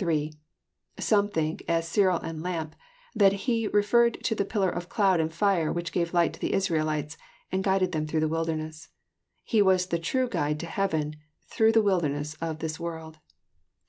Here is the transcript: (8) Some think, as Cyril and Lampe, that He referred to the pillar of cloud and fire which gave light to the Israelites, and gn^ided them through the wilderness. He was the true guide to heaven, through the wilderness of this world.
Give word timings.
(8) 0.00 0.36
Some 1.00 1.28
think, 1.28 1.64
as 1.66 1.88
Cyril 1.88 2.20
and 2.20 2.40
Lampe, 2.44 2.76
that 3.16 3.32
He 3.32 3.66
referred 3.66 4.22
to 4.22 4.36
the 4.36 4.44
pillar 4.44 4.70
of 4.70 4.88
cloud 4.88 5.18
and 5.18 5.34
fire 5.34 5.72
which 5.72 5.90
gave 5.90 6.14
light 6.14 6.32
to 6.34 6.38
the 6.38 6.52
Israelites, 6.52 7.16
and 7.50 7.64
gn^ided 7.64 7.90
them 7.90 8.06
through 8.06 8.20
the 8.20 8.28
wilderness. 8.28 8.90
He 9.42 9.60
was 9.60 9.86
the 9.86 9.98
true 9.98 10.28
guide 10.28 10.60
to 10.60 10.66
heaven, 10.66 11.16
through 11.48 11.72
the 11.72 11.82
wilderness 11.82 12.34
of 12.40 12.60
this 12.60 12.78
world. 12.78 13.18